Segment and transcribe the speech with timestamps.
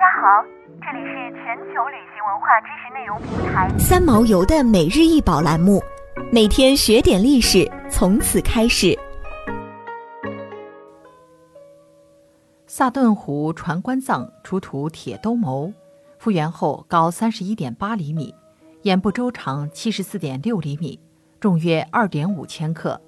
[0.00, 0.42] 家好，
[0.80, 5.78] 这里是全球旅行文化知识内容平台三毛游的每日一宝栏目，
[6.32, 8.98] 每天学点历史，从此开始。
[12.66, 15.70] 萨顿湖船棺葬出土铁兜鍪，
[16.18, 18.34] 复原后高三十一点八厘米，
[18.84, 20.98] 眼部周长七十四点六厘米，
[21.38, 22.98] 重约二点五千克。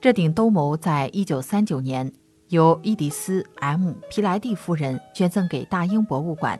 [0.00, 2.12] 这顶兜鍪在一九三九年。
[2.48, 6.58] 由伊迪丝 ·M· 皮莱蒂夫人捐赠给大英博物馆。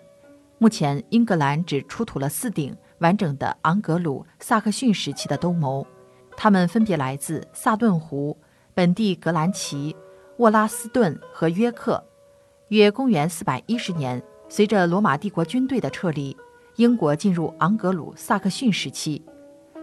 [0.58, 5.86] 目前，英格兰只出土了四顶完整的昂格鲁萨克逊时期的兜鍪，
[6.36, 8.36] 它们分别来自萨顿湖、
[8.74, 9.96] 本地格兰奇、
[10.36, 12.04] 沃拉斯顿和约克。
[12.68, 16.36] 约公元410年，随着罗马帝国军队的撤离，
[16.76, 19.24] 英国进入昂格鲁萨克逊时期。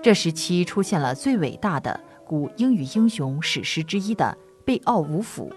[0.04, 5.52] 这时期出现了最伟大的古英语英雄史诗之一的贝奥武甫。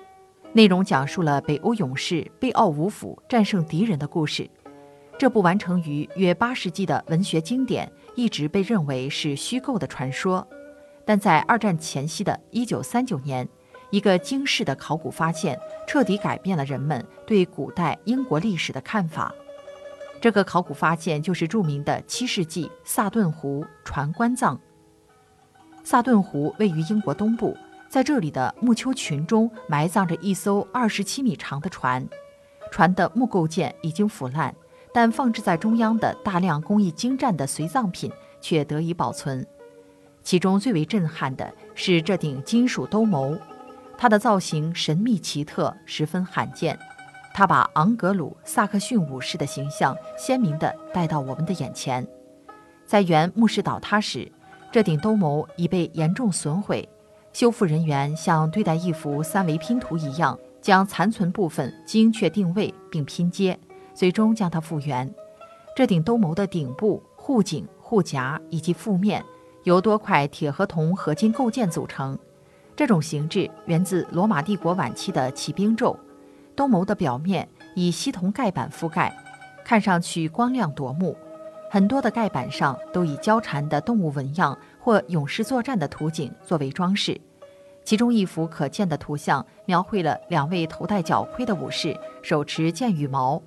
[0.55, 4.49] 内容讲述了北欧勇士贝奥武甫战胜敌人的故事。
[5.19, 10.47] 这部完成于约八世纪的文学经典一直被认为是虚构的传说，
[11.05, 13.47] 但在二战前夕的一九三九年，
[13.91, 19.33] 一个惊世的考古发现彻底改变了人们对古代英国历史的看法。
[20.21, 24.59] 这个考古发现就是著名的七世纪萨顿湖船棺葬。
[25.85, 27.57] 萨顿湖位于英国东部。
[27.89, 32.07] 在这里的木丘群中埋葬着一艘二十七米长的船，
[32.71, 34.55] 船的木构件已经腐烂，
[34.93, 39.47] 但放置在中央的大量工艺精湛的随葬品却得以保存。
[40.23, 43.39] 其中最为震撼的是这顶金属兜鍪，
[43.97, 46.79] 它的造型神秘奇特，十分罕见。
[47.33, 52.07] 它把昂格鲁萨克逊武士的形象鲜明地带到我们的眼前。
[52.85, 54.31] 在原墓室倒塌时，
[54.71, 56.87] 这顶兜鍪已被严重损毁。
[57.33, 63.59] 修复人员像对待一幅三维拼图一样，将残存部分精确定位并拼接，
[63.95, 65.13] 最终将它复原。
[65.77, 69.25] 这顶兜鍪的顶部、护颈、护甲以及腹面
[69.63, 72.19] 由多块铁和铜合金构件组成。
[72.75, 75.97] 这种形制源自罗马帝国晚期的骑兵胄。
[76.57, 79.17] 兜鍪的表面以锡铜盖板覆盖，
[79.65, 81.17] 看上去光亮夺目。
[81.71, 87.21] 很多的盖板上都以交缠的动物纹样或勇士作战的图景作为装饰。
[87.85, 93.43] 其中一幅可见的图像描绘了两位头戴角盔的武士手持剑羽毛，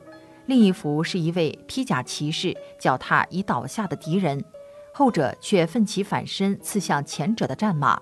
[0.46, 4.46] 另一幅是一位披甲骑士脚踏已倒下的敌人，
[4.94, 8.00] 后者却奋起反身刺向前者的战马。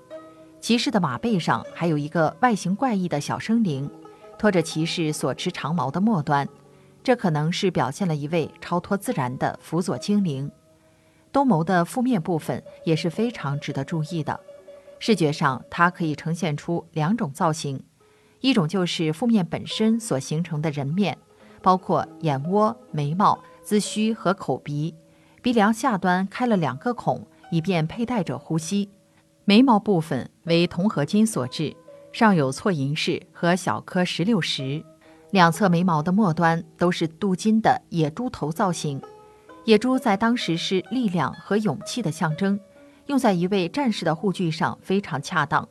[0.59, 3.89] 骑士的马背上还有一个外形怪异的小生灵，
[4.37, 6.45] 拖着骑士所持长矛的末端，
[7.01, 10.51] 这可能是表现了一位超脱自然的辅佐精灵。
[11.31, 14.39] 兜鍪的负面部分也是非常值得注意的。
[14.99, 17.81] 视觉上，它可以呈现出两种造型，
[18.41, 21.17] 一种就是负面本身所形成的人面，
[21.61, 24.93] 包括眼窝、眉毛、髭须和口鼻，
[25.41, 28.89] 鼻梁下端开了两个孔，以便佩戴者呼吸。
[29.45, 31.75] 眉毛部分为铜合金所制，
[32.11, 34.83] 上有错银饰和小颗石榴石，
[35.31, 39.01] 两侧眉毛的末端都是镀金的野猪头造型，
[39.69, 42.59] 野猪在当时是力量和勇气的象征。
[43.05, 45.69] 用在一位战士的护具上非常恰当。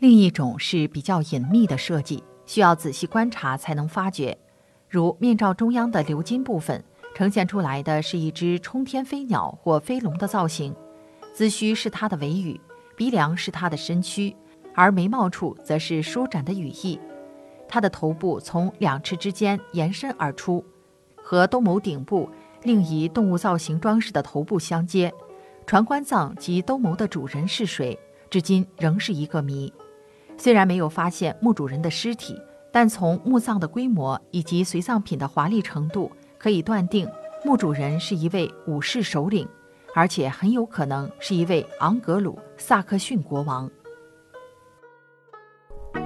[0.00, 4.36] 另一种是比较隐秘的设计，需要仔细观察才能发觉。
[4.86, 10.76] 如面罩中央的鎏金部分呈现出来的是一只冲天飞鸟或飞龙的造型，
[11.34, 12.60] 髭须是它的尾羽，
[12.96, 14.36] 鼻梁是它的身躯，
[14.74, 17.00] 而眉毛处则是舒展的羽翼。
[17.66, 20.62] 它的头部从两翅之间延伸而出，
[21.16, 22.28] 和兜鍪顶部
[22.62, 25.12] 另一动物造型装饰的头部相接。
[25.66, 27.98] 船棺葬及兜鍪的主人是谁，
[28.30, 29.72] 至今仍是一个谜。
[30.38, 32.40] 虽然没有发现墓主人的尸体，
[32.72, 37.06] 但从墓葬的规模以及随葬品的华丽程度，可以断定
[37.44, 39.46] 墓主人是一位武士首领，
[39.94, 43.70] 而且很有可能是一位昂格鲁萨克逊国王。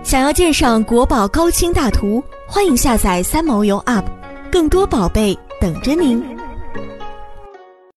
[0.03, 4.05] 想要鉴赏国宝高清大图，欢迎下载三毛游 App，
[4.51, 6.42] 更多宝贝等着您。